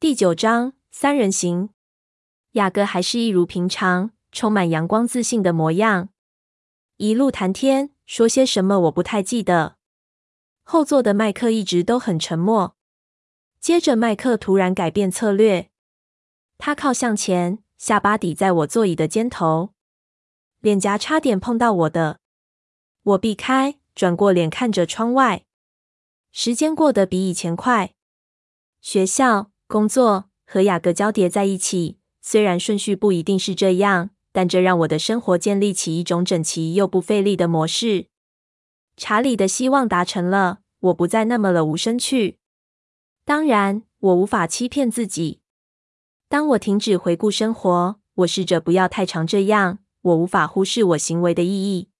[0.00, 1.68] 第九章三人行。
[2.52, 6.08] 雅各还是一如平常，充满阳光自信的模样。
[6.96, 9.76] 一路谈天，说些什么我不太记得。
[10.62, 12.74] 后座的麦克一直都很沉默。
[13.60, 15.70] 接着，麦克突然改变策略，
[16.56, 19.74] 他靠向前，下巴抵在我座椅的肩头，
[20.60, 22.20] 脸颊差点碰到我的。
[23.02, 25.44] 我避开，转过脸看着窗外。
[26.32, 27.92] 时间过得比以前快。
[28.80, 29.50] 学校。
[29.70, 38.06] 工作和雅各交叠在一起，虽然顺序不一定是这样，但这让我的生活建立起一种整齐又不费力的模式。
[38.96, 42.38] 查理的希望达成了，我不再那么了无生趣。
[43.24, 45.40] 当然，我无法欺骗自己。
[46.28, 49.78] 当我停止回顾生活，我试着不要太常这样。
[50.02, 51.90] 我无法忽视我行为的意义。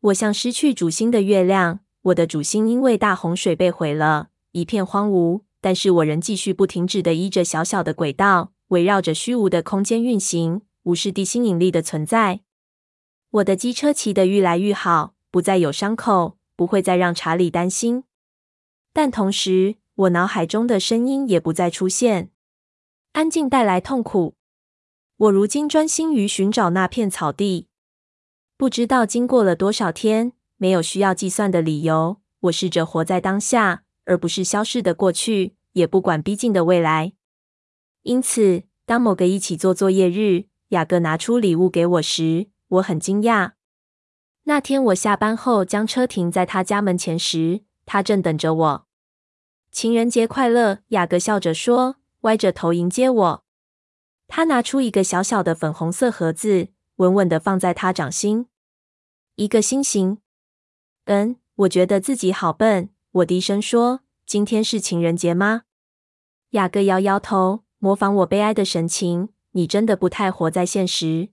[0.00, 5.42] 我像失去主星的月亮，我的主星因为大洪水被毁了，一片荒芜。
[5.62, 12.40] 但是我仍继续不停止地依着小小的轨道，围绕着虚无的空间运行，无视地心引力的存在。
[13.30, 18.02] 我的机车骑得愈来愈好，不再有伤口，不会再让查理担心。
[18.92, 22.30] 但同时，我脑海中的声音也不再出现。
[23.12, 24.34] 安静带来痛苦。
[25.16, 27.68] 我如今专心于寻找那片草地。
[28.56, 33.84] 不知道经过了多少天，没有需要计算的理由，我试着活在当下。
[34.04, 37.12] 而不是消逝的过去，也不管逼近的未来。
[38.02, 43.52] 因此，当某个一起做作业日，雅各拿出礼物给我时，我很惊讶。
[44.44, 48.86] 那天我下班后将车停在他家门前时，他正等着我。
[49.70, 50.80] 情人节快乐！
[50.88, 53.44] 雅各笑着说，歪着头迎接我。
[54.26, 58.48] 他拿出一个小小的粉红色盒子，稳稳的放在他掌心。
[59.36, 60.18] 一个心形。
[61.04, 62.90] 嗯，我觉得自己好笨。
[63.12, 65.64] 我低声说：“今天是情人节吗？”
[66.52, 69.28] 雅各摇摇头，模仿我悲哀的神情。
[69.54, 71.28] 你真的不太活在现实。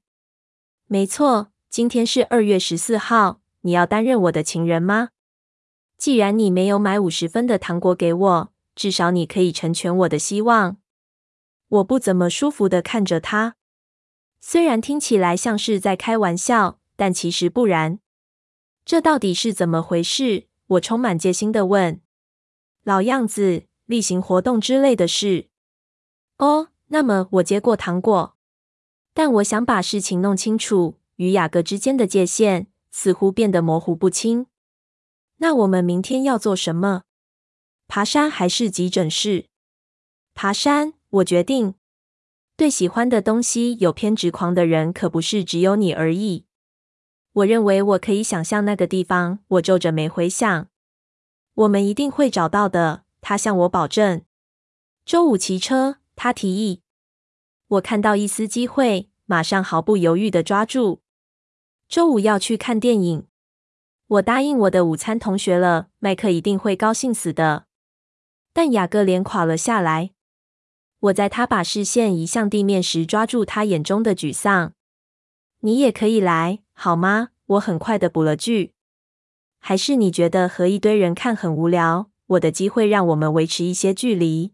[0.87, 3.39] 没错，今天是二月十四号。
[3.61, 5.11] 你要担任我的情人吗？
[5.97, 10.75] 既然你没有买五十分的糖果给我，至少你可以成全我的希望。
[11.69, 13.55] 我不怎么舒服地看着他，
[14.41, 17.99] 虽然听起来像是在开玩笑，但其实不然。
[18.83, 20.48] 这到底是怎么回事？
[20.69, 21.99] 我充满戒心地问
[22.83, 25.49] ：“老样子，例行活动之类的事。”
[26.37, 28.35] 哦，那么我接过糖果，
[29.13, 34.45] 但我想把事情弄清楚，与雅各之间的界限似乎变得模糊不清。
[35.37, 37.03] 那我们明天要做什么？
[37.87, 39.45] 爬山还是急诊室？
[40.35, 41.73] 爬山，我决定。
[42.55, 46.45] 对喜欢的东西有偏执狂的人，可不是只有你而已。
[47.39, 49.39] 我认为我可以想象那个地方。
[49.47, 50.67] 我皱着眉回想，
[51.53, 53.03] 我们一定会找到的。
[53.21, 54.21] 他向我保证。
[55.05, 56.81] 周五骑车，他提议。
[57.67, 61.01] 我看到一丝机会，马上毫不犹豫地抓住。
[61.87, 63.27] 周五要去看电影，
[64.07, 65.87] 我答应我的午餐同学了。
[65.99, 67.65] 麦克一定会高兴死的。
[68.51, 70.11] 但雅各脸垮了下来。
[71.01, 74.73] 我在他把视线移向地面时，抓住他眼中的沮丧。
[75.61, 76.59] 你也可以来。
[76.73, 77.29] 好吗？
[77.45, 78.73] 我很快的补了句。
[79.59, 82.09] 还是你觉得和一堆人看很无聊？
[82.27, 84.53] 我的机会让我们维持一些距离。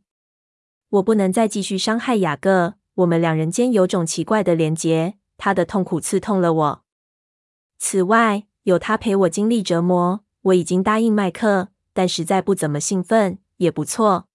[0.90, 2.76] 我不能再继续伤害雅各。
[2.96, 6.84] 我们两人间有种奇怪的连结，他的痛苦刺痛了我。
[7.78, 10.24] 此外，有他陪我经历折磨。
[10.44, 13.40] 我已经答应麦克，但实在不怎么兴奋。
[13.58, 14.28] 也不错。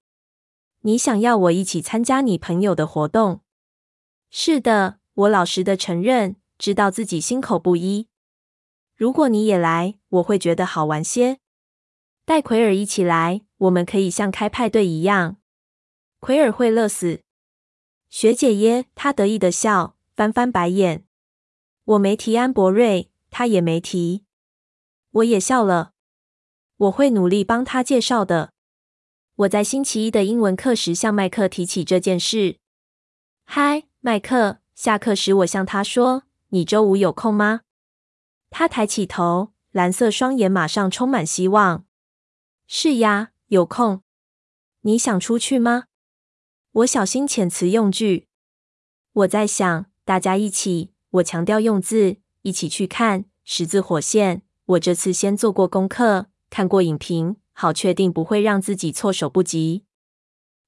[0.80, 3.40] 你想要我一起参加你朋友的活动？
[4.30, 6.36] 是的，我老实的承认。
[6.60, 8.06] 知道自己心口不一。
[8.94, 11.40] 如果你也来，我会觉得好玩些。
[12.26, 15.38] 带奎尔一起来，我们可以像开派对一样。
[16.18, 17.22] 奎尔会乐死。
[18.10, 21.06] 学姐耶，他得意的笑，翻翻白眼。
[21.82, 24.26] 我没提安博瑞，他也没提。
[25.12, 25.94] 我也笑了。
[26.76, 28.52] 我会努力帮他介绍的。
[29.36, 32.58] 我在星期一的英文课时向麦克提起这件事。
[33.44, 34.58] 嗨，麦克。
[34.74, 36.24] 下课时我向他说。
[36.52, 37.60] 你周五有空吗？
[38.50, 41.84] 他抬起头，蓝色双眼马上充满希望。
[42.66, 44.02] 是呀，有空。
[44.80, 45.84] 你想出去吗？
[46.72, 48.26] 我小心遣词用句。
[49.12, 50.92] 我在想，大家一起。
[51.10, 54.38] 我强调用字，一起去看《十字火线》。
[54.66, 59.84] 我这次先做过功课，看过影评，好确定不会让自己措手不及。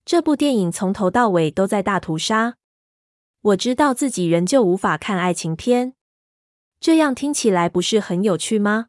[0.04, 2.56] 这部电影从头到尾都在大屠杀。
[3.42, 5.94] 我知道自己仍旧无法看爱情片，
[6.78, 8.86] 这样听起来不是很有趣吗？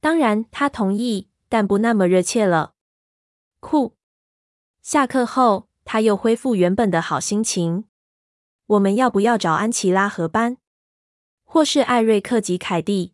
[0.00, 2.74] 当然，他同意，但不那么热切了。
[3.60, 3.96] 酷。
[4.80, 7.84] 下课后，他又恢复原本的好心情。
[8.66, 10.56] 我们要不要找安琪拉合班？
[11.44, 13.12] 或是艾瑞克及凯蒂？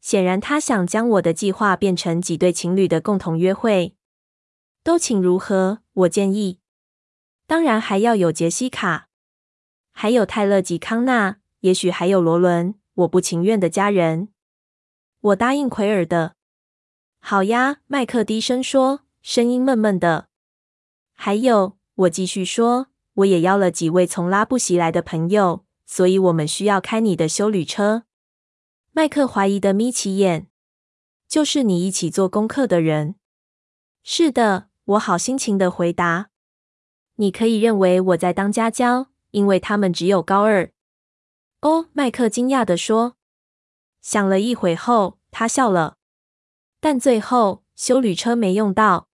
[0.00, 3.96] 显然，他想将我的计划变成几对情侣的共同约会。
[4.82, 5.80] 都请如何？
[5.92, 6.60] 我建议。
[7.46, 9.07] 当然还要有杰西卡，
[10.00, 12.76] 还有泰勒及康纳，也许还有罗伦。
[12.94, 14.28] 我不情愿的家人。
[15.20, 16.36] 我答应奎尔的。
[17.18, 20.28] 好呀，麦克低声说，声音闷闷的。
[21.14, 22.86] 还有，我继续说。
[23.14, 28.04] 我也邀了几位从拉布席来的朋友，所以我们需要开你的修旅车。
[28.92, 30.46] 麦克怀疑的眯起眼，
[31.26, 33.16] 就是你一起做功课的人。
[34.04, 36.30] 是的，我好心情的回答。
[37.16, 40.72] 你可以认为我在当家教，因为他们只有高二。
[41.60, 43.14] 哦，麦克惊讶地说。
[44.02, 45.96] 想了一会后，他笑了。
[46.80, 49.06] 但最后修旅车没用到。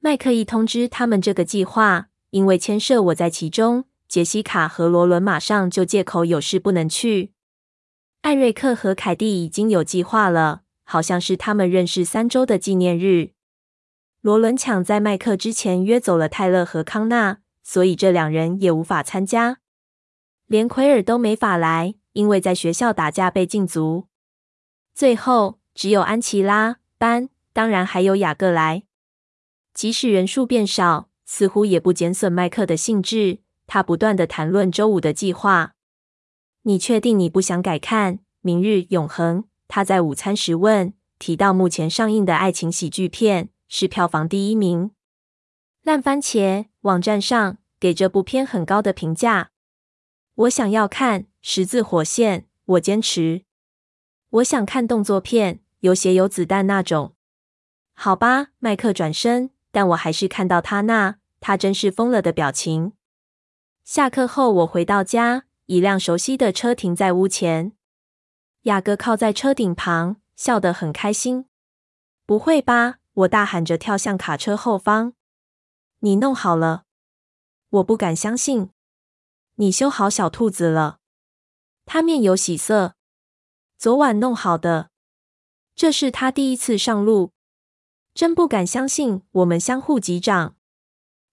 [0.00, 2.08] 麦克一通知他们这个计划。
[2.30, 7.32] 因为牵涉我在其中，杰西卡和罗伦马上就借口有事不能去。
[8.22, 13.30] 艾瑞克和凯蒂已经有计划了，好像是他们认识三周的纪念日。
[14.20, 17.38] 罗伦抢在麦克之前约走了泰勒和康纳，
[17.68, 19.58] 所以这两人也无法参加。
[20.46, 24.06] 连奎尔都没法来，因为在学校打架被禁足。
[24.94, 28.84] 最后只有安琪拉、班，当然还有雅各来。
[29.74, 31.08] 即使人数变少。
[31.28, 33.40] 似乎也不减损麦克的兴致。
[33.66, 35.72] 他不断地谈论周五的计划。
[36.62, 39.42] 你确定你不想改看《明日永恒》？
[39.66, 40.94] 他在午餐时问。
[41.18, 44.92] 提到目前上映的爱情喜剧片是票房第一名。
[45.86, 49.52] 烂番茄网站上给这部片很高的评价。
[50.34, 52.40] 我想要看《十字火线》。
[52.64, 53.44] 我坚持。
[54.30, 57.14] 我想看动作片，有血有子弹那种。
[57.94, 59.50] 好吧，麦克转身。
[59.70, 62.94] 但我还是看到他那他真是疯了的表情。
[63.84, 67.70] 下课后，我回到家，一辆熟悉的车停在屋前。
[68.62, 71.46] 雅各靠在车顶旁，笑得很开心。
[72.26, 72.96] 不会吧？
[73.12, 75.12] 我大喊着跳向卡车后方。
[76.00, 76.84] 你弄好了？
[77.70, 78.70] 我不敢相信。
[79.54, 80.98] 你修好小兔子了？
[81.84, 82.94] 他面有喜色。
[83.78, 84.90] 昨晚弄好的。
[85.74, 87.32] 这是他第一次上路。
[88.14, 90.56] 真不敢相信，我们相互击掌。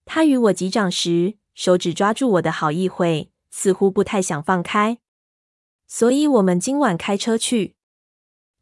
[0.04, 4.98] 他与我击掌时，手指抓住我的好一会，似乎不太想放开。
[5.86, 7.76] 所以，我们今晚开车去。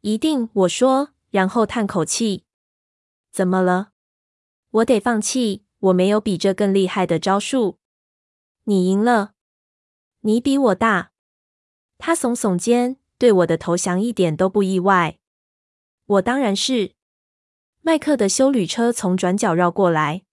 [0.01, 2.45] 一定，我说，然后叹口气。
[3.31, 3.91] 怎么了？
[4.69, 7.77] 我得放弃，我没有比这更厉害的招数。
[8.63, 9.33] 你赢了。
[10.21, 11.11] 你比我大。
[11.97, 15.19] 他耸耸肩，对我的投降一点都不意外。
[16.05, 16.93] 我当然是。
[17.81, 20.23] 麦克的修旅车从转角绕过来，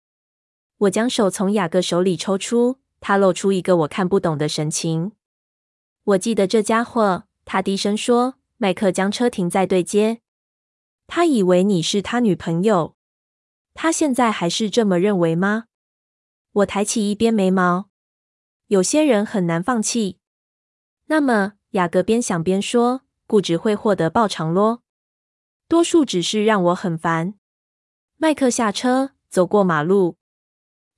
[0.79, 5.11] 我将手从雅各手里抽出，他露出一个我看不懂的神情。
[6.05, 8.37] 我记得这家伙，他低声说。
[8.63, 10.21] 麦克将车停在对街，
[11.07, 12.95] 他以为你是他女朋友，
[13.83, 15.65] 他现在还是这么认为吗？
[16.53, 17.89] 我抬起一边眉毛。
[18.67, 20.19] 有些人很难放弃。
[21.07, 24.83] 那么，雅各边想边说，固执会获得报偿咯。
[25.67, 27.37] 多数只是让我很烦。
[28.19, 30.19] 麦克下车，走过马路。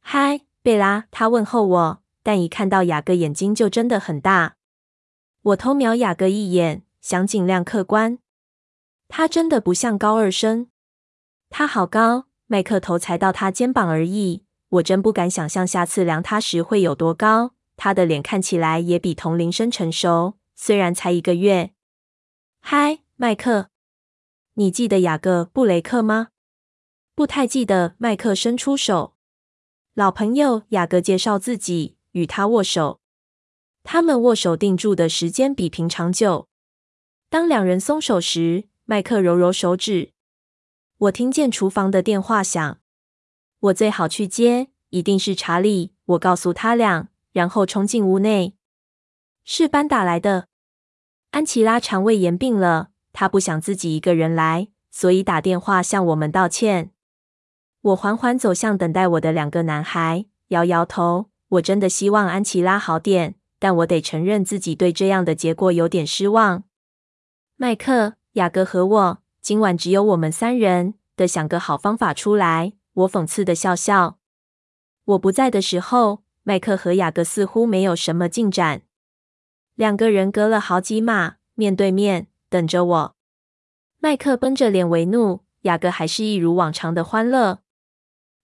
[0.00, 4.56] 嗨，贝拉，他问候我，但一看到雅各，眼睛就真的很大。
[5.43, 8.19] 我偷瞄雅各一眼，想尽量客观。
[9.06, 10.67] 他真的不像高二生。
[11.48, 14.44] 他好高，麦克头才到他肩膀而已。
[14.69, 17.55] 我真不敢想象下次量他时会有多高。
[17.79, 21.71] 他的脸看起来也比同龄生成熟，虽然才一个月。
[22.61, 23.71] 嗨，麦克，
[24.56, 26.29] 你记得雅各布雷克吗？
[27.15, 29.15] 不太记得，麦克伸出手。
[29.94, 33.01] 老朋友雅各介绍自己，与他握手。
[33.82, 36.49] 他们握手定住的时间比平常久。
[37.31, 40.13] 当两人松手时，麦克揉揉手指。
[41.03, 42.79] 我听见厨房的电话响，
[43.59, 45.93] 我最好去接，一定是查理。
[46.05, 48.55] 我告诉他俩，然后冲进屋内。
[49.43, 50.47] 是班打来的。
[51.32, 56.93] 安琪拉肠胃炎病了，她不想自己一个人来，所以打电话向我们道歉。
[57.81, 61.31] 我缓缓走向等待我的两个男孩，摇摇头。
[61.49, 66.63] 我真的希望安琪拉好点，但我得承认自己对这样的结果有点失望。
[67.56, 72.75] 麦克、雅各和我，今晚只有我们三人，得想个好方法出来。
[72.93, 74.20] 我讽刺的笑笑。
[75.05, 78.82] 我不在的时候，麦克和雅各似乎没有什么进展。
[79.75, 83.17] 两个人隔了好几码，面对面等着我。
[83.99, 87.58] 麦克绷着脸为怒，雅各还是一如往常的欢乐。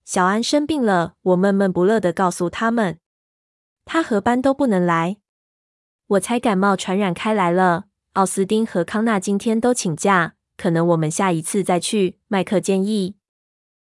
[0.04, 1.14] 小安生病了。
[1.22, 2.98] 我闷闷不乐地告诉他们，
[3.84, 5.18] 他和班都不能来。
[6.08, 7.84] 我猜感冒传染开来了。
[8.14, 12.18] 奥斯丁和康纳今天都请假，可能我们下一次再去。
[12.28, 13.16] 麦克建议。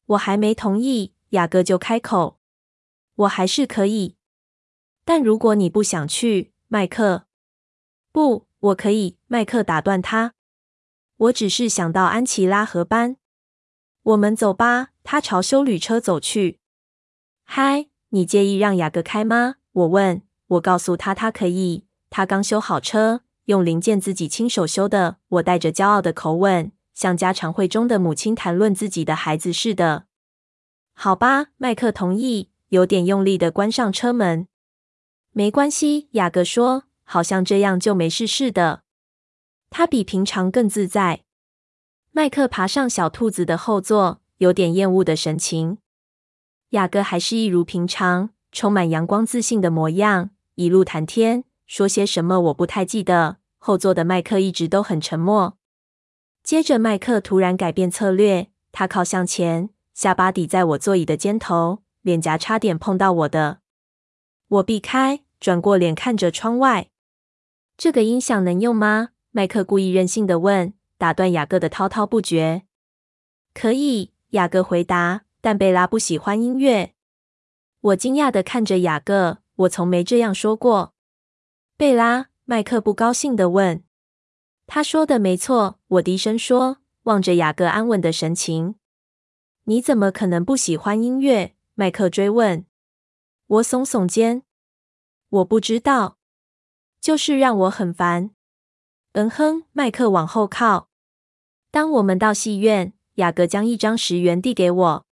[0.07, 2.38] 我还没同意，雅各就开口
[3.15, 4.17] ：“我还是可以，
[5.05, 7.27] 但如果你不想去，麦克。
[8.12, 10.35] ”“不，我可以。”麦克打断他。
[11.17, 13.17] “我只是想到安琪拉和班。
[14.03, 16.61] ”“我们走吧。”他朝修旅车走去。
[17.45, 20.23] “嗨，你介意让雅各开吗？”我问。
[20.49, 21.85] 我告诉他他可以。
[22.11, 25.19] 他刚修好车，用零件自己亲手修的。
[25.28, 26.73] 我带着骄傲的口吻。
[26.95, 30.07] 像家常会中的母亲谈论自己的孩子似的。
[30.95, 34.49] 好吧，麦克同意，有点用力的关上车门。
[35.31, 38.83] 没关系，雅各说，好像这样就没事似的。
[39.71, 41.23] 他比平常更自在。
[42.11, 45.78] 麦克爬上小兔子的后座，有点厌恶的神情。
[46.71, 53.37] 雅各还是一如平常，充满阳光自信的模样，一路谈天，说些什么我不太记得。
[53.58, 55.58] 后座的麦克一直都很沉默。
[56.42, 63.58] 接着，麦克突然改变策略，他靠向前，下巴抵在我座椅的肩头，脸颊差点碰到我的。
[64.48, 66.88] 我避开，转过脸看着窗外。
[67.76, 69.10] 这个音响能用吗？
[69.32, 72.62] 麦克故意任性的问，打断雅各的滔滔不绝。
[73.52, 76.94] 可以，雅各回答，但贝拉不喜欢音乐。
[77.80, 80.94] 我惊讶的看着雅各，我从没这样说过。
[81.78, 83.85] 贝拉，麦克不高兴的问。
[84.66, 88.75] 他说的没错，我低声说，望着雅各安稳的神情。
[89.62, 91.54] 你怎么可能不喜欢音乐？
[91.75, 92.66] 麦克追问。
[93.47, 94.42] 我耸耸肩，
[95.28, 96.18] 我不知道，
[97.00, 98.32] 就是让我很烦。
[99.12, 100.88] 嗯哼，麦克往后靠。
[101.70, 105.06] 当我们到戏院，雅各将一张十元递给我。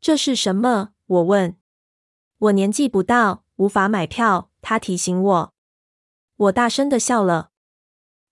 [0.00, 0.92] 这是什么？
[1.06, 1.56] 我问。
[2.38, 4.52] 我年纪不到，无法买票。
[4.62, 5.54] 他提醒我。
[6.40, 7.50] 我大声的笑了。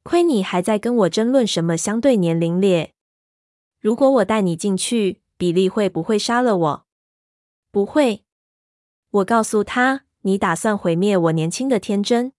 [0.02, 2.94] 亏你还在跟我争论什么相对年龄咧？
[3.78, 6.86] 如果我带你进去，比利会不会杀了我？
[7.70, 8.24] 不会。
[9.10, 12.32] 我告诉他，你打算毁灭我年轻的天真。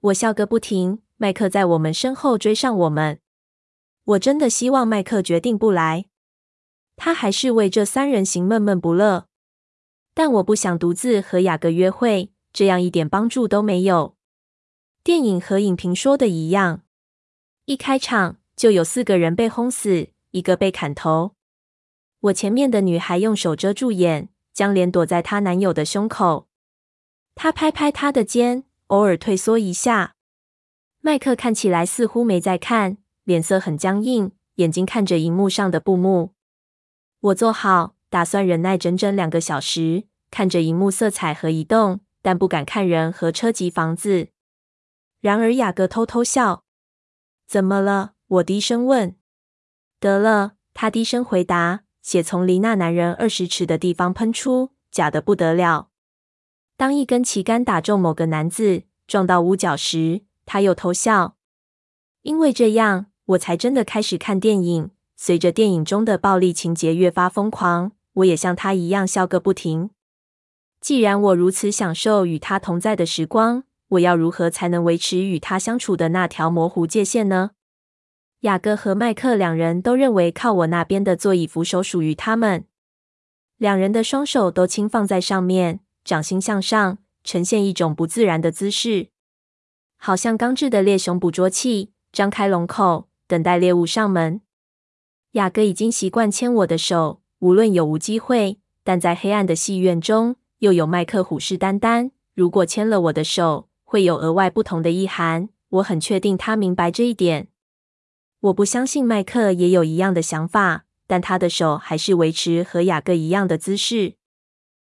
[0.00, 1.02] 我笑个不停。
[1.16, 3.20] 麦克在我们身后追上我们。
[4.04, 6.06] 我真的希望麦克决定不来。
[6.96, 9.26] 他还是为这三人行闷闷不乐。
[10.14, 14.16] 但我不想独自和雅各约会，这样一点帮助都没有。
[15.02, 16.82] 电影和影评说的一样，
[17.64, 21.34] 一开场就有四个人被轰死，一个被砍头。
[22.20, 26.48] 我前面的女孩用手遮住眼，将脸躲在她男友的胸口。
[27.34, 30.16] 她拍拍他的肩，偶尔退缩一下。
[31.00, 36.34] 麦克看起来似乎没在看，脸色很僵硬，眼睛看着荧幕上的布幕。
[37.20, 44.28] 我坐好，打算忍耐整整两个小时，看着荧幕色彩和移动，但不敢看人和车及房子。
[45.20, 46.64] 然而，雅各偷偷笑。
[47.46, 48.12] 怎么了？
[48.26, 49.16] 我低声问。
[49.98, 51.84] 得了，他低声回答。
[52.02, 55.90] 血从离那男人二十尺的地方喷出，假的不得了。
[56.78, 61.36] 当一根旗杆打中某个男子，撞到屋角时，他又偷笑。
[62.22, 64.90] 因为这样，我才真的开始看电影。
[65.14, 69.90] 随着电影中的暴力情节越发疯狂，我也像他一样笑个不停。
[70.80, 77.50] 既然我如此享受与他同在的时光，我要如何才能维持与他相处的那条模糊界限呢？
[78.40, 82.64] 雅各和麦克两人都认为靠我那边的座椅扶手属于他们。
[83.56, 89.08] 两人的双手都轻放在上面，掌心向上，呈现一种不自然的姿势，
[89.96, 94.40] 好像钢制的猎熊捕捉器，张开龙口，等待猎物上门。
[95.32, 102.12] 雅各已经习惯牵我的手，无论有无机会，但在黑暗的戏院中，又有麦克虎视眈眈。
[102.34, 107.48] 如果牵了我的手，会有额外不同的意涵，我很确定他明白这一点。
[108.38, 114.14] 我不相信麦克也有一样的想法，但他的手还是维持和雅各一样的姿势。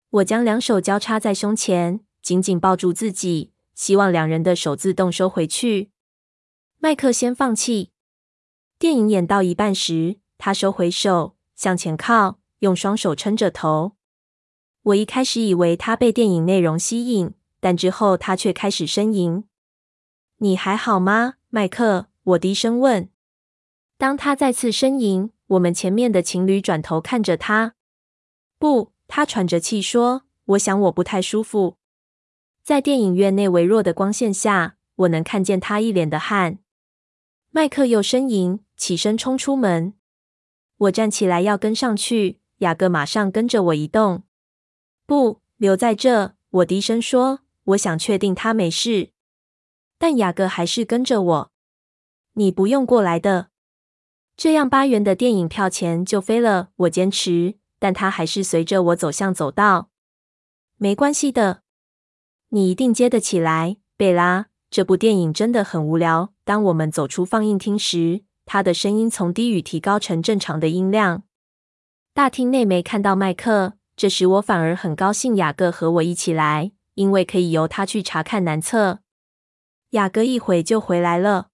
[0.08, 5.90] 我将两手交叉在胸前，紧紧抱住自己，希望两人的手自动收回去。
[6.78, 7.90] 麦克先放弃。
[8.78, 13.92] 电影演到一半时，他收回手，向前靠，用双手撑着头。
[14.84, 17.34] 我一开始以为他被电影内容吸引。
[17.60, 19.44] 但之后，他却开始呻吟。
[20.38, 23.08] “你还好吗，麦克？”我低声问。
[23.96, 27.75] 当他再次呻吟，我们前面的情侣转头看着他。
[28.58, 31.76] “不。”他喘着气说，“我想我不太舒服。”
[32.64, 36.58] 在电影院内微弱的光线下，我能看见他一脸的汗。
[37.50, 39.94] 麦克又呻吟，起身冲出门。
[40.78, 44.25] 我站起来要跟上去，雅各马上跟着我移动。
[45.06, 46.34] 不，留在这。
[46.50, 49.11] 我低声说：“我想确定他没事。”
[49.99, 51.52] 但雅各还是跟着我。
[52.35, 53.49] 你不用过来的。
[54.37, 56.68] 这样八元的电影票钱就飞了。
[56.76, 59.88] 我坚持，但他还是随着我走向走道。
[60.76, 61.62] 没关系的，
[62.50, 64.49] 你一定接得起来，贝拉。
[64.68, 66.35] 这部电影真的很无聊。
[66.44, 71.23] 当我们走出放映厅时，他的声音从低语提高成正常的音量。
[72.12, 73.78] 大厅内没看到麦克。
[73.96, 79.00] 这时我反而很高兴，雅各和我一起来，因为可以由他去查看男厕。
[79.90, 81.50] 雅各一会就回来了。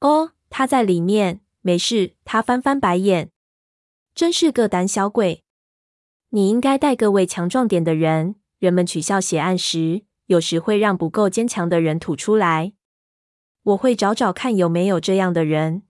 [0.00, 2.14] 哦，他在里面，没事。
[2.24, 3.30] 他翻翻白眼，
[4.14, 5.42] 真是个胆小鬼。
[6.28, 8.36] 你应该带个位强壮点的人。
[8.58, 12.74] 人们取笑血案时，有时会让不够坚强的人吐出来。
[13.62, 15.84] 我会找找看有没有这样的人。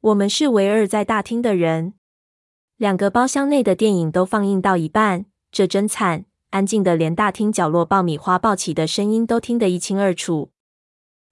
[0.00, 1.94] 我们是唯二在大厅的人。
[2.76, 10.52] 两个包厢内的电影都放映到一半，这真惨，安静的连大厅角落爆米花爆起的声音都听得一清二楚。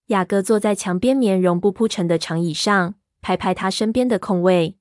[0.07, 4.77] 雅各坐在墙边棉绒布铺成的长椅上，拍拍他身边的空位，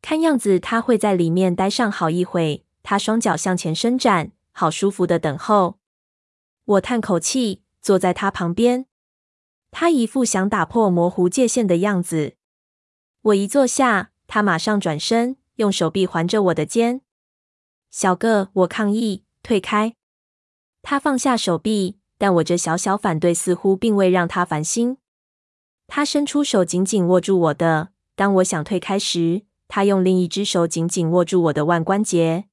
[0.00, 2.64] 看样子他会在里面待上好一会。
[2.82, 5.78] 他双脚向前伸展，好舒服的等候。
[6.64, 8.86] 我叹口气，坐在他旁边，
[9.70, 12.34] 他一副想打破模糊界限的样子。
[13.22, 15.36] 我一坐下，他马上转身。
[15.56, 17.00] 用手臂环着我的肩，
[17.90, 19.94] 小个，我抗议，退开。
[20.82, 24.98] 他放下手臂，但我这小小反对似乎并未让他烦心。
[25.86, 27.90] 他伸出手，紧紧握住我的。
[28.16, 32.46] 当我想退开时，他用另一只手紧紧握住我的腕关节。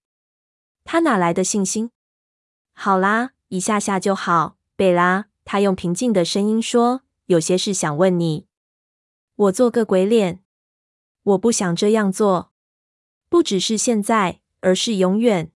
[0.83, 1.89] 他哪来的信心？
[2.73, 5.25] 好啦，一下下就好，贝拉。
[5.45, 8.45] 他用平静的声音说：“有些事想问你。”
[9.35, 10.43] 我做个鬼脸。
[11.23, 12.51] 我不想这样做。
[13.29, 15.51] 不只是现在，而是永远。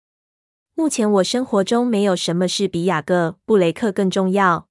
[0.77, 4.67] 目前我生活中没有什么事比雅各·布雷克更重要，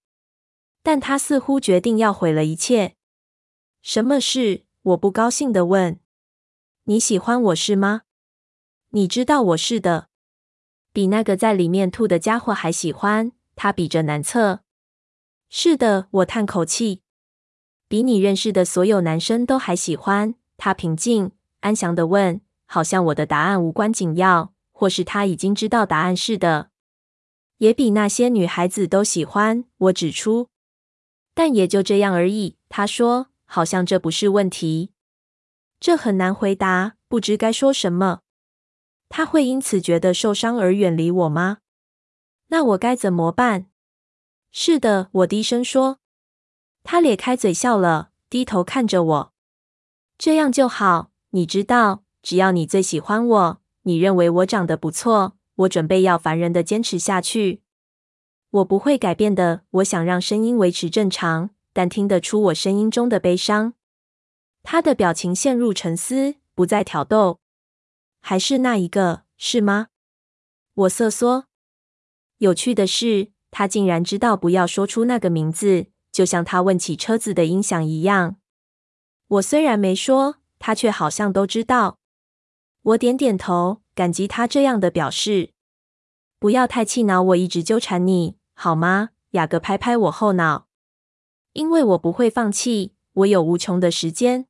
[0.82, 2.95] 但他似乎决定要毁了一切。
[3.80, 4.64] 什么事？
[4.82, 5.99] 我不高兴的问。
[6.84, 8.02] 你喜欢我是吗？
[8.90, 10.08] 你知道我是的，
[10.93, 13.32] 比那个在里面吐的家伙还喜欢。
[13.56, 14.60] 他比着男厕。
[15.49, 17.00] 是的，我叹口气。
[17.88, 20.34] 比你认识的所有男生都还喜欢。
[20.58, 22.43] 他平静安详的问。
[22.67, 26.69] 好像我的答案无关紧要，或是他已经知道答案似的。
[27.58, 29.65] 也比那些女孩子都喜欢。
[29.78, 30.50] 我指出，
[31.32, 32.58] 但也就这样而已。
[32.69, 34.91] 他说，好像这不是问题。
[35.80, 38.21] 这很难回答，不知该说什么。
[39.08, 41.58] 他会因此觉得受伤而远离我吗？
[42.49, 43.67] 那我该怎么办？
[44.50, 46.00] 是的，我低声说。
[46.82, 49.32] 他咧开嘴笑了，低头看着我。
[50.19, 52.04] 这样就好，你知道。
[52.23, 57.62] 只要你最喜欢我，你认为我长得不错，我准备要烦人的坚持下去。
[58.50, 59.62] 我不会改变的。
[59.70, 63.75] 我想让声音维持正常，但听得出我声音中的悲伤。
[64.62, 67.40] 他的表情陷入沉思，不再挑逗。
[68.20, 69.88] 还是那一个，是吗？
[70.75, 71.47] 我瑟缩。
[72.38, 78.36] 有趣的是，他竟然知道不要说出那个名字，就像他问起车子的音响一样。
[79.26, 81.99] 我虽然没说，他却好像都知道。
[82.84, 85.54] 我点点头，感激他这样的表示。
[86.38, 89.10] 不要太气恼，我一直纠缠你，好吗？
[89.30, 90.68] 雅各拍拍我后脑，
[91.54, 94.47] 因为我不会放弃，我有无穷的时间。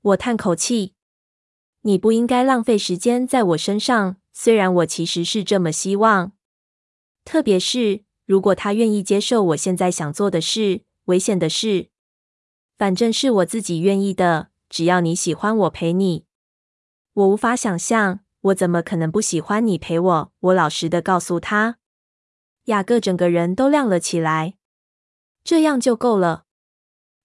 [0.00, 0.94] 我叹口气，
[1.82, 6.32] 你不应该浪费时间在我身上，虽然我其实是这么希望。
[7.22, 11.90] 特别是如果他愿意接受我现在想做的事，危险的事，
[12.78, 14.48] 反正是我自己愿意的。
[14.70, 16.24] 只要你喜欢我陪你。
[17.14, 20.32] 我无法想象，我怎么可能不喜欢你陪我？
[20.40, 21.76] 我老实的告诉他。
[22.64, 24.54] 雅各整个人都亮了起来。
[25.44, 26.44] 这样就够了，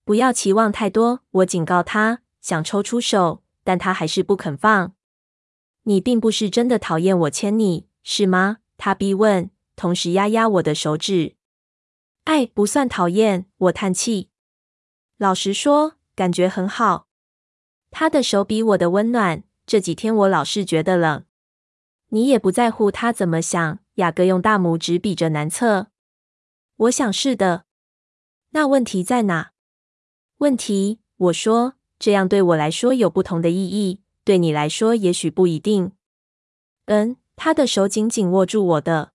[0.04, 1.22] 不要期望太多。
[1.30, 4.94] 我警告他，想抽出手，但他还是不肯放。
[5.84, 8.58] 你并不是真的讨厌我牵你，是吗？
[8.76, 11.38] 他逼问，同时压压我的手指。
[12.26, 14.32] 爱不算讨厌，我叹气。
[15.18, 17.08] 老实说，感觉很好。
[17.90, 19.44] 他的手比我的温暖。
[19.68, 21.26] 这几天我老是觉得冷，
[22.08, 23.80] 你也不在乎他怎么想。
[23.96, 25.88] 雅各用大拇指比着男厕，
[26.78, 27.66] 我想是的。
[28.52, 29.52] 那问题在哪？
[30.38, 35.92] 问题，我说，这样对我来说有不同的意义，对你来说也许不一定。
[36.86, 39.12] 嗯，他的手紧紧握住我的，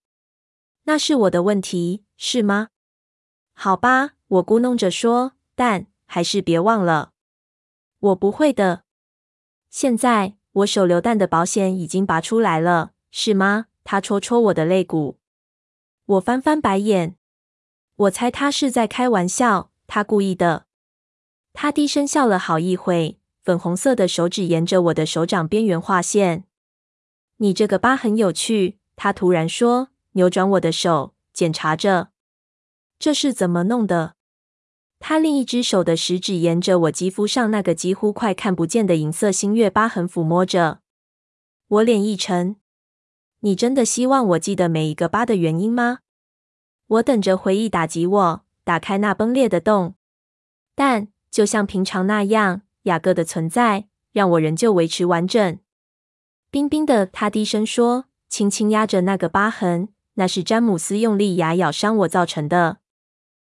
[0.83, 2.69] 那是我的问题，是吗？
[3.55, 7.13] 好吧，我咕哝着说，但还是别忘了，
[8.01, 8.85] 我不会的。
[9.71, 10.37] 现在。
[10.53, 13.67] 我手榴弹的保险已经拔出来了，是吗？
[13.85, 15.19] 他戳戳我的肋骨。
[16.05, 17.17] 我翻翻白眼。
[17.97, 20.67] 我猜他是在开玩笑，他故意的。
[21.53, 26.45] 他低声笑了好一会，粉红色的手指沿着我的手掌边缘画线。
[27.39, 32.09] 你这个疤很有趣，他突然说，扭转我的手，检查着。
[32.99, 34.15] 这是怎么弄的？
[35.05, 40.79] 他另一只手的食指沿着我肌肤上那个几乎快看不见的银色星月疤痕抚摸着。
[41.67, 42.55] 我脸一沉。
[43.41, 45.99] 你真的希望我记得每一个疤的原因吗？
[46.87, 49.97] 我等着回忆打击我，打开那崩裂的洞。
[50.77, 55.59] 但就像平常那样，雅各的存在让我仍旧维持完整。
[56.53, 62.79] 冰冰的，他低声说，轻轻压着那个疤痕，那是詹姆斯用力牙咬伤我造成的。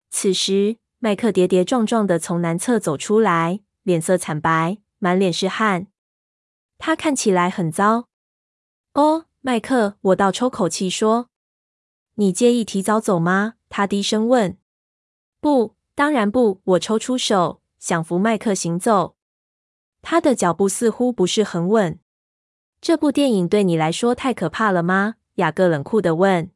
[0.10, 0.78] 此时。
[1.04, 5.88] 麦克跌跌撞撞的从南侧走出来，脸色惨白，满脸是汗。
[6.78, 8.08] 他看起来很糟。
[8.94, 11.28] 哦，麦克，我倒抽口气说
[12.16, 14.58] ：“你介意提早走吗？”他低声问。
[15.42, 19.18] “不，当然不。”我抽出手，想扶麦克行走。
[20.02, 22.00] 他的脚步似乎不是很稳。
[22.80, 25.16] 这部电影对你来说太可怕了吗？
[25.36, 26.50] 雅各冷酷的问。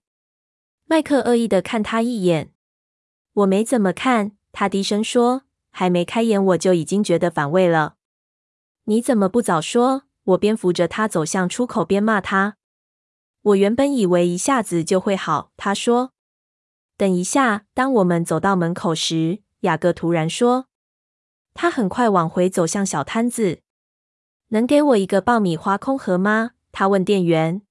[0.85, 2.53] 麦克恶意的看他一眼。
[3.33, 4.36] 我没怎么看。
[4.59, 7.97] 他低声说：“还没开演，我就已经觉得反胃了。
[8.85, 12.57] 你怎么不早说？”我边扶着他走向出口边骂他。
[13.43, 15.51] 我原本以为一下子就会好。
[15.57, 16.11] 他说
[16.97, 20.65] ：“等一下。”当我们走到门口时，雅各突然说
[21.53, 23.61] ：“他很快往回走向小摊子。
[24.47, 27.61] 能给我一个爆米花空盒吗？”他问店员。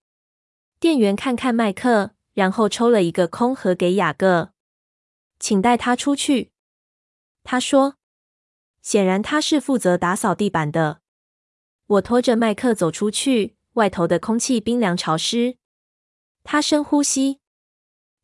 [0.79, 4.53] 店员看看麦克，然后抽了一个空盒给雅各，
[5.41, 6.53] 请带他出去。
[7.49, 7.95] 他说
[8.83, 11.01] ：“显然他是负责打扫地板的。”
[11.87, 15.57] 我拖着麦克走出去，外头的空气冰凉潮湿。
[16.43, 17.39] 他深呼吸。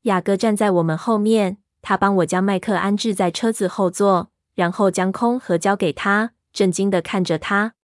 [0.03, 7.75] 雅各站在我们后面，他帮我将麦克安置在车子后座，然后将空盒交给他，震惊的看着他。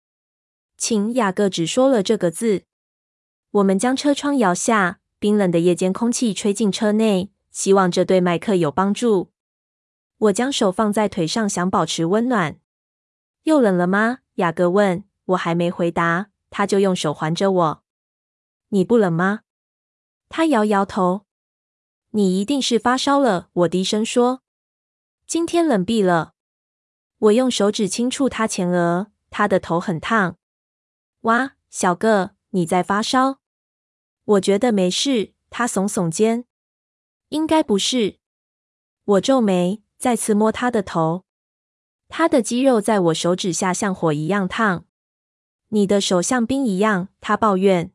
[0.77, 2.63] 请，雅各只说了这个字。
[3.51, 9.31] 我们将车窗摇下，冰冷的夜间空气吹进车内，希望这对麦克有帮助。
[10.19, 12.59] 我将手放在腿上，想保持温暖。
[13.43, 14.19] 又冷了吗？
[14.35, 15.05] 雅各问。
[15.25, 17.83] 我还没回答，他就用手环着我。
[18.69, 19.41] 你不冷吗？
[20.27, 21.25] 他摇摇头。
[22.11, 24.41] 你一定是发烧了，我低声说。
[25.27, 26.33] 今天冷毙了。
[27.19, 30.37] 我用手指轻触他前额，他的头很烫。
[31.21, 33.39] 哇，小个，你在发烧？
[34.23, 35.33] 我觉得没事。
[35.51, 36.45] 他耸耸肩。
[37.29, 38.17] 应该不是。
[39.05, 39.83] 我皱眉。
[39.99, 41.25] 再次摸他的头，
[42.07, 44.85] 他的肌肉在我手指下像火一样烫。
[45.67, 47.91] 你的手像冰一样，他抱怨。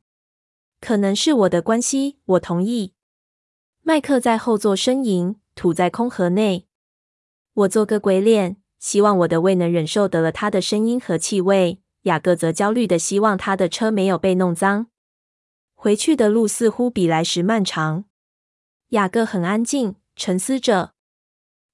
[0.83, 2.93] 可能是我的关系，我同意。
[3.81, 6.69] 麦克在后座呻吟，吐在空盒内。
[7.55, 11.81] 我做个鬼脸，希望我的胃能忍受得了他的声音和气味。
[12.03, 14.89] 雅各则焦虑的希望他的车没有被弄脏。
[15.75, 18.05] 回去的路似乎比来时漫长。
[18.91, 20.94] 雅各很安静，沉思着。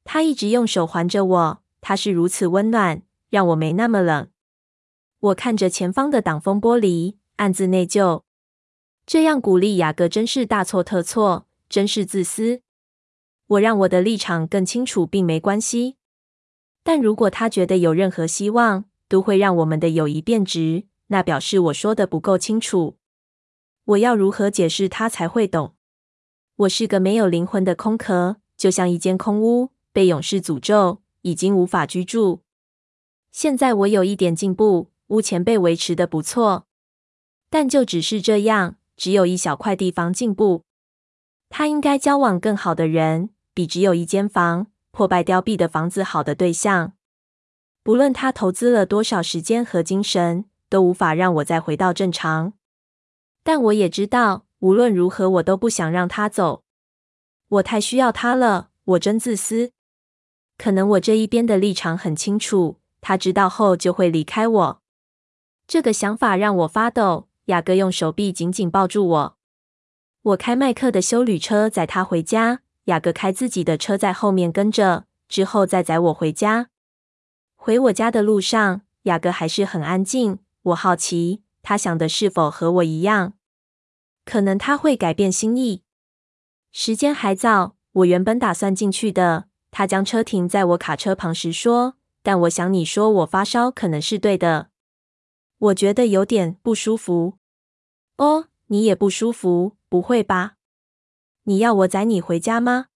[0.04, 4.28] 他一直用手环着我，他是如此温暖，让我没那么冷。
[5.20, 8.22] 我看着前方的挡风玻璃，暗自内疚。
[9.06, 12.62] 这样鼓励雅各真是大错特错，真是自私。
[13.46, 15.96] 我让我的立场更清楚，并没关系。
[16.82, 22.96] 但如果他觉得有任何希望，都会让我们的友谊变质，那表示我说的不够清楚。
[23.84, 25.74] 我要如何解释他才会懂？
[26.56, 29.70] 我是个没有灵魂的空壳，就像一间空屋。
[29.92, 32.42] 被勇士诅咒，已经无法居住。
[33.32, 36.66] 现在我有一点进步，屋前被维持的不错，
[37.48, 40.64] 但就只是这样，只有一小块地方进步。
[41.48, 46.92] 他应该交往更好的人，比只有一间房、破败凋敝的房子好的对象。
[47.82, 52.52] 不论他投资了多少时间和精神，都无法让我再回到正常。
[53.42, 56.62] 但我也知道，无论如何，我都不想让他走。
[57.48, 59.72] 我太需要他了，我真自私。
[60.60, 64.82] 可能我这一边的立场很清楚，他知道后就会离开我。
[65.66, 67.28] 这个想法让我发抖。
[67.46, 69.38] 雅各用手臂紧紧抱住我。
[70.20, 76.68] 我开麦克的修旅车载他回家，雅各开自己的车在后面跟着，之后再载我回家。
[77.56, 80.40] 回我家的路上，雅各还是很安静。
[80.64, 83.32] 我好奇他想的是否和我一样？
[84.26, 85.82] 可能他会改变心意。
[86.70, 89.46] 时间还早，我原本打算进去的。
[89.70, 94.70] 他将车停在我卡车旁时说：“但我想你说我发烧可能是对的。”
[95.58, 97.34] 我觉得有点不舒服。
[98.16, 99.76] 哦，你也不舒服？
[99.88, 100.56] 不会吧？
[101.44, 102.86] 你要我载你回家吗？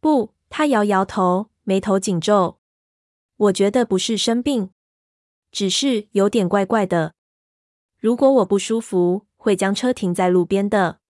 [0.00, 2.58] 不，他摇摇头，眉头紧皱。
[3.36, 4.70] 我觉得不是生病，
[5.52, 7.14] 只是有点怪怪的。
[7.98, 11.00] 如果我不舒服，会将车停在路边的。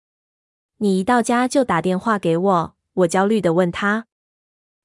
[0.79, 2.77] 你一到家就打电话给我。
[2.95, 4.07] 我焦虑地问他。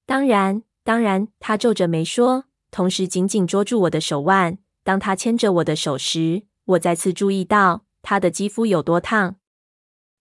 [0.06, 1.28] 当然，当然。
[1.40, 4.58] 他皱着眉说，同时紧紧捉住我的手腕。
[4.84, 9.38] 当他牵着我的手时，我再次注意到他的肌肤有多烫。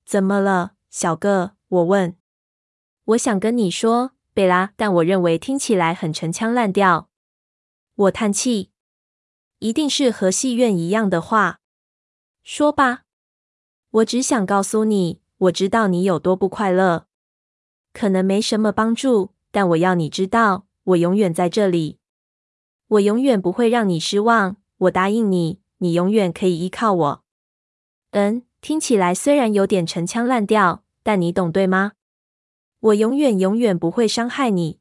[0.05, 1.53] 怎么了，小个？
[1.69, 2.17] 我问。
[3.05, 7.09] 我想跟你说，贝拉，但我认为听起来很陈腔滥调。
[7.95, 8.71] 我叹气。
[9.61, 11.61] 一定是和戏院一样的话。
[12.43, 13.05] 说吧，
[13.91, 17.07] 我只想告诉你，我知道你有多不快乐。
[17.93, 21.99] 可能没什么帮助，但我要你知道，我永远在这里。
[22.89, 24.57] 我永远不会让你失望。
[24.79, 27.25] 我答应你，你永远可以依靠我。
[28.13, 31.93] 嗯，听起来虽然有点陈腔滥调，但你懂对吗？
[32.81, 34.79] 我永远永远不会伤害你。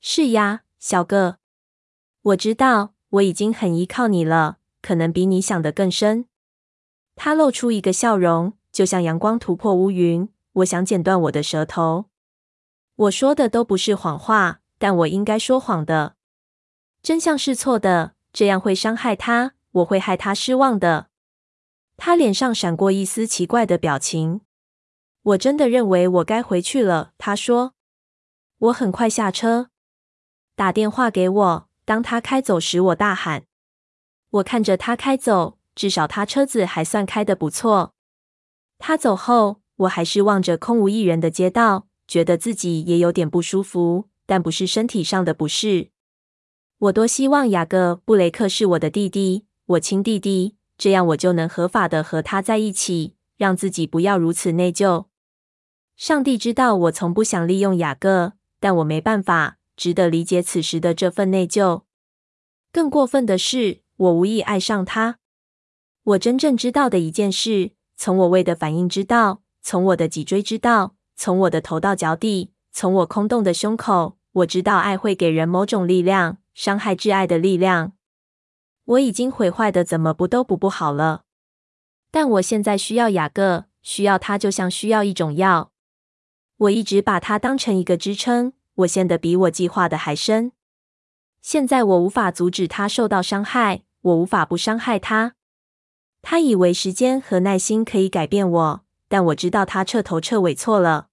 [0.00, 1.36] 是呀，小个，
[2.22, 6.26] 我知道，我已经很依靠你了，可能比你想的更深。
[7.14, 10.28] 他露出一个笑容，就像阳光突破乌云。
[10.54, 12.06] 我想剪断我的舌头。
[13.02, 16.14] 我说的都不是谎话，但我应该说谎的。
[17.02, 21.08] 真相是错的，这样会伤害他，我会害他失望的。
[21.96, 24.42] 他脸上闪过一丝奇怪的表情。
[25.22, 27.74] 我真的认为我该回去了，他说。
[28.58, 29.70] 我很快下车，
[30.54, 31.68] 打电话给我。
[31.84, 33.44] 当他开走时，我大喊。
[34.30, 35.58] 我看着他开走。
[35.74, 37.94] 至少他车子还算开得不错。
[38.78, 45.90] 他走后，我还是望着空无一人的街道，觉得自己也有点不舒服，但不是身体上的不适。
[46.78, 55.06] 我多希望雅各布雷克是我的弟弟，我亲弟弟，这样我就能合法的和他在一起，让自己不要如此内疚。
[55.96, 61.82] 上帝知道我从不想利用雅各，但我没办法，值得理解此时的这份内疚。
[62.72, 65.18] 更过分的是，我无意爱上他。
[66.02, 77.92] 我真正知道的一件事，从我胃的反应知道，从我的脊椎知道，从我的头到脚底，从我空洞的胸口，我知道爱会给人某种力量，伤害挚爱的力量。
[78.84, 81.22] 我已经毁坏的怎么补都补不好了，
[82.10, 85.70] 但我现在需要雅各，需要他就像需要一种药。
[86.56, 90.52] 我一直把它当成一个支撑，我陷得比我计划的还深。
[91.40, 95.34] 现在我无法阻止他受到伤害，我无法不伤害他。
[96.20, 98.81] 他以为时间和耐心可以改变我，
[99.12, 101.10] 但我知道他彻头彻尾错了。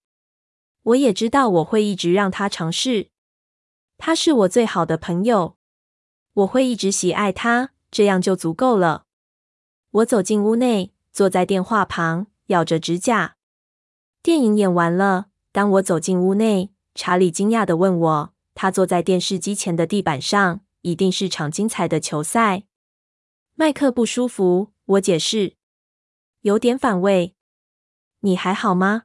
[0.83, 3.09] 我也知道我会一直让他尝试。
[3.97, 5.57] 他是我最好的朋友，
[6.31, 9.03] 我会一直喜爱他，这样就足够了。
[9.91, 13.35] 我走进屋内，坐在电话旁，咬着指甲。
[14.23, 15.25] 电影演完了。
[15.51, 22.63] 当我走进屋内，查理惊讶地问我：“他坐在电视机前的地板上，一定是场精彩的球赛。”
[23.55, 24.71] 麦克不舒服。
[24.85, 25.57] 我解释，
[26.43, 27.35] 有点反胃。
[28.21, 29.03] 你还好吗？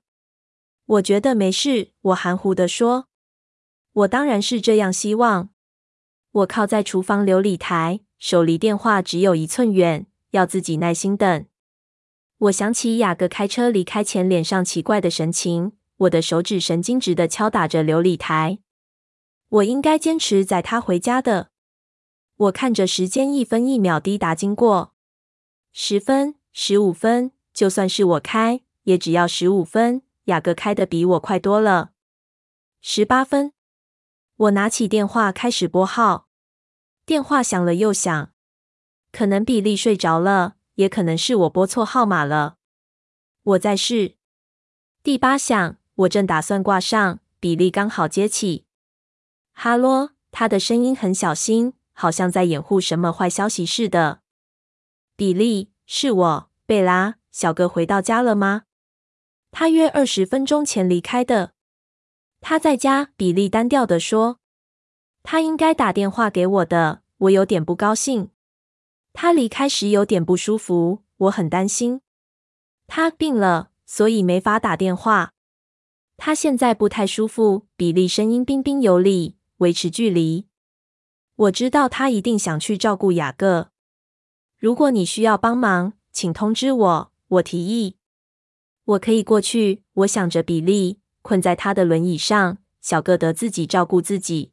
[0.87, 1.93] 我觉得没事。
[2.01, 3.09] 我含糊地说。
[3.93, 5.51] 我当然是这样希望。
[6.33, 11.47] 我靠在厨房琉璃台，手离电话只有一寸远，要自己耐心等。
[12.39, 18.59] 我想起雅各开车离开前脸上奇怪的神情，我的手指神经质地敲打着琉璃台。
[19.49, 21.51] 我应该坚持载他回家的。
[22.37, 24.93] 我看着时间一分一秒滴答经过。
[25.73, 30.03] 十分，十五分，就算是我开，也只要十五分。
[30.25, 31.91] 雅各开的比我快多了。
[32.81, 33.53] 十八分，
[34.37, 36.29] 我拿起电话开始拨号。
[37.05, 38.33] 电话响了又响，
[39.13, 42.57] 可能比利睡着了，也可能是我拨错号码了。
[43.43, 44.17] 我在试。
[45.03, 48.65] 第八响，我正打算挂上，比利刚好接起。
[49.53, 54.23] 哈喽，他的声音很小心，好像在掩护什么坏消息似的。
[55.17, 57.17] 比利，是我，贝拉。
[57.31, 58.63] 小哥回到家了吗？
[59.57, 61.53] 他约二十分钟前离开的。
[62.41, 63.13] 他在家。
[63.17, 64.41] 比利单调地说
[65.23, 68.31] ：“他应该打电话给我的。”我有点不高兴。
[69.13, 72.01] 他离开时有点不舒服，我很担心。
[72.89, 75.33] 他病了，所以没法打电话。
[76.17, 77.69] 他现在不太舒服。
[77.77, 80.49] 比利声音彬彬有礼，维持距离。
[81.37, 83.71] 我知道他一定想去照顾雅各。
[84.59, 87.13] 如果你需要帮忙，请通知我。
[87.29, 87.97] 我提议，
[88.85, 89.83] 我可以过去。
[89.95, 94.53] 我想着比利困在他的轮椅上，小个得自己照顾自己。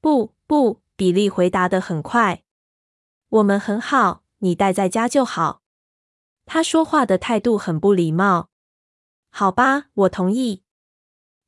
[0.00, 2.42] 不，不，比利回答的很快。
[3.28, 5.62] 我们很好，你待在家就好。”
[6.46, 8.50] 他说话的态度很不礼貌。
[9.30, 10.62] 好吧，我同意。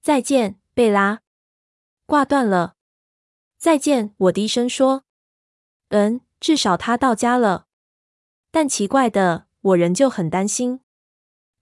[0.03, 1.21] 再见，贝拉。
[2.07, 2.77] 挂断了。
[3.59, 5.05] 再见，我低声说。
[5.89, 7.67] 嗯，至少他到家了。
[8.51, 10.81] 但奇怪的，我仍旧很担心。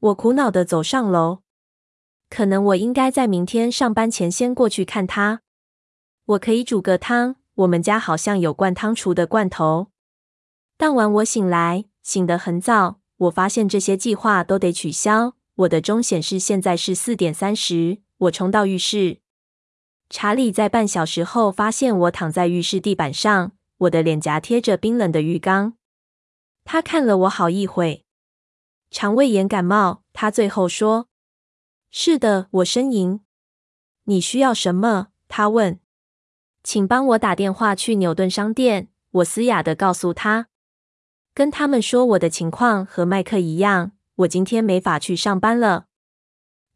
[0.04, 1.38] 我苦恼地走上楼。
[2.28, 5.40] 可能我应该在明天上班前先过去看他。
[6.26, 9.86] 我可以煮个汤，我们家好像有灌汤厨的罐头。
[10.76, 13.00] 当晚我醒来，醒得很早。
[13.16, 15.36] 我发现这些计划都得取消。
[15.54, 18.02] 我的钟显示现在是四点三十。
[18.18, 19.20] 我冲到浴室。
[20.10, 25.74] 查理在半小时后发现我躺在浴室地板上，我的脸颊贴着冰冷的浴缸。
[26.64, 28.03] 他看了我好一会。
[28.94, 31.08] 肠胃炎感冒，他最后说。
[31.90, 33.22] 是的，我呻吟。
[34.04, 35.08] 你需要什么？
[35.26, 35.80] 他问。
[36.62, 38.90] 请帮我打电话去牛顿商店。
[39.10, 40.46] 我嘶哑地告诉他。
[41.34, 45.86] 跟他们说我的情况和麦克一样，我今天没法去上班了。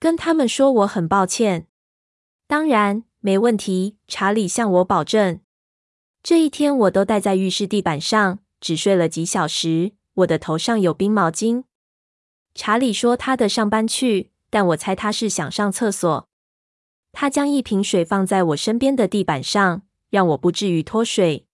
[0.00, 1.68] 跟他们说我很抱歉。
[2.48, 3.96] 当然，没问题。
[4.08, 5.38] 查理向我保证。
[6.24, 9.92] 这一天我都待在浴室地板上，只睡了几小时。
[10.14, 11.62] 我的头上有冰毛巾。
[12.58, 16.28] 查理说他的上班去，但我猜他是想上厕所。
[17.12, 21.46] 他将一瓶水放在我身边的地板上，让我不至于脱水。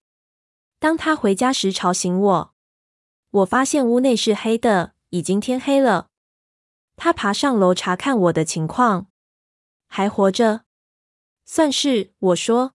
[0.79, 2.55] 当他回家时吵醒我。
[3.31, 6.09] 我发现屋内是黑的，已经天黑了。
[6.97, 9.09] 他爬上楼查看我的情况，
[9.87, 10.65] 还活着，
[11.45, 12.15] 算是。
[12.19, 12.73] 我说：“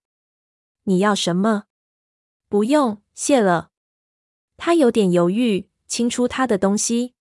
[0.85, 1.63] 你要什么？”
[2.47, 3.71] 不用，谢了。
[4.55, 7.15] 他有点犹豫，清出他的东西。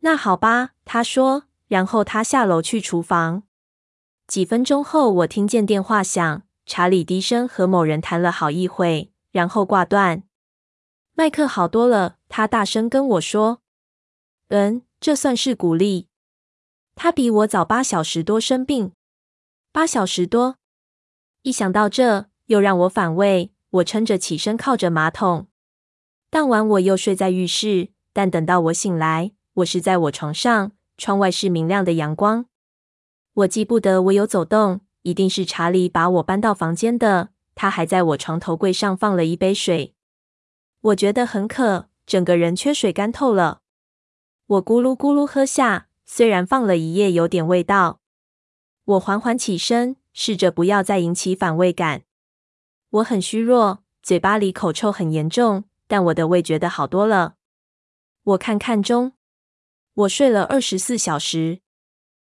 [0.00, 1.44] 那好吧，他说。
[1.68, 3.42] 然后他下楼去厨房。
[4.26, 10.22] 几分钟后，我听见电话响，查理低声和某人谈了好一会，然后挂断。
[11.14, 13.60] 麦克好多了，他大声跟我说
[14.48, 16.08] ：“嗯，这算是鼓励。”
[16.96, 18.92] 他比我早八小时多生病，
[19.70, 20.56] 八小时多。
[21.42, 23.52] 一想到这，又让我反胃。
[23.70, 25.48] 我撑着起身，靠着马桶。
[26.30, 32.46] 当晚我又睡在浴室，但等到我醒来，我是在我床上，窗外是明亮的阳光。
[33.32, 37.30] 我记不得我有走动，一定是查理把我搬到房间的。
[37.56, 39.94] 他还在我床头柜上放了一杯水。
[40.80, 43.62] 我觉得很渴，整个人缺水干透了。
[44.46, 48.00] 我咕噜咕噜喝下，虽然放了一夜，有点味道。
[48.84, 52.02] 我缓缓起身，试着不要再引起反胃感。
[52.90, 57.34] 我很虚弱，嘴巴里口臭很严重，但我的胃觉得好多了。
[58.22, 59.12] 我看看钟，
[59.98, 61.60] 我睡了二十四小时。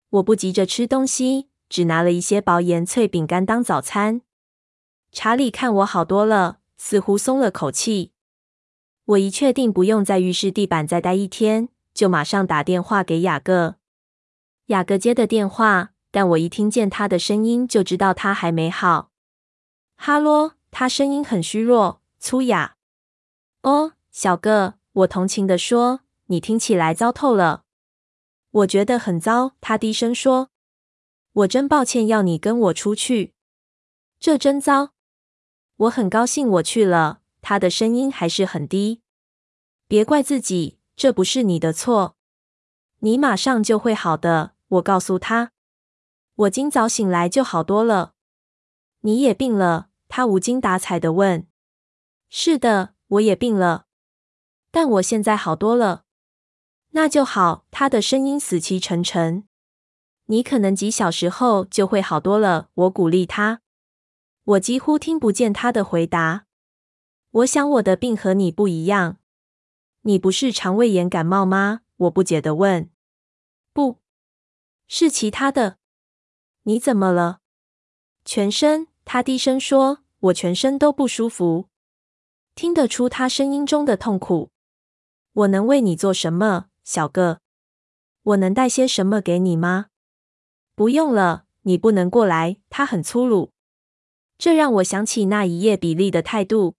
[0.09, 4.21] 我不急着吃东西，只拿了一些薄盐脆饼干当早餐。
[5.13, 8.11] 查理看我好多了，似乎松了口气。
[9.05, 13.75] 我一确定不用在浴室地板再待一天，就马上打电话给雅各。
[14.65, 19.11] 雅各接的电话，但我一听见他的声音就知道他还没好。
[19.95, 22.75] 哈喽，他声音很虚弱、粗哑。
[23.61, 27.63] 哦，小哥，我同情地说，你听起来糟透了。
[28.51, 30.49] 我觉得很糟，他低声说。
[31.33, 33.33] 我真抱歉要你跟我出去，
[34.19, 34.93] 这真糟。
[35.75, 37.21] 我很高兴我去了。
[37.41, 39.01] 他的声音还是很低。
[39.87, 42.15] 别怪自己，这不是你的错。
[42.99, 45.51] 你马上就会好的，我告诉他。
[46.35, 48.13] 我今早醒来就好多了。
[49.01, 49.89] 你也病了？
[50.07, 51.47] 他无精打采地问。
[52.29, 53.87] 是的，我也病了，
[54.71, 56.05] 但我现在好多了。
[56.93, 57.65] 那就好。
[57.69, 59.47] 他的声音死气沉沉。
[60.25, 63.61] 你可能几小时后就会好多了，我鼓励他。
[64.43, 66.45] 我几乎听不见他的回答。
[67.31, 69.17] 我想我的病和你不一样。
[70.01, 71.81] 你不是肠胃炎感冒吗？
[71.97, 72.89] 我不解的问。
[73.73, 73.99] 不，
[74.87, 75.77] 是其他的。
[76.63, 77.39] 你怎么了？
[78.25, 78.87] 全身。
[79.05, 81.67] 他低声说：“我全身都不舒服。”
[82.55, 84.51] 听得出他声音中的痛苦。
[85.33, 87.39] 我能为你做什么，小个？
[88.23, 89.87] 我能带些什么给你吗？
[90.75, 92.57] 不用了，你不能过来。
[92.69, 93.51] 他很粗鲁，
[94.37, 96.75] 这让我想起那一夜比利的态度。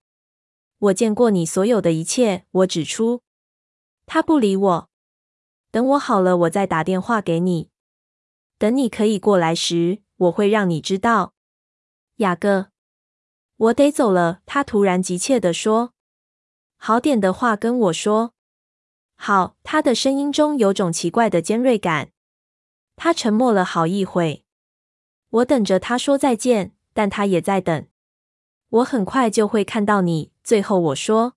[0.77, 3.23] 我见过你所有的一切，我指出。
[4.05, 4.89] 他不理我。
[5.71, 7.71] 等我好了，我再打电话给你。
[8.59, 11.33] 等你可以过来时，我会让你知道。
[12.17, 12.67] 雅各，
[13.57, 14.41] 我得走了。
[14.45, 15.93] 他突然急切地说
[16.77, 18.33] ：“好点的话跟我说。”
[19.15, 19.55] 好。
[19.63, 22.11] 他的声音中有种奇怪的尖锐感。
[22.95, 24.45] 他沉默了好一会。
[25.29, 27.87] 我等着他说再见，但他也在等。
[28.69, 30.31] 我很快就会看到你。
[30.43, 31.33] 最后我说：“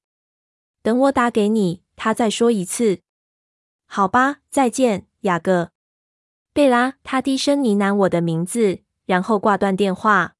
[0.82, 3.00] 等我打给你。”他再说一次。
[3.86, 5.72] “好吧，再见，雅各。”
[6.54, 10.36] 贝拉，他低声呢喃我的名字，然后挂断电话。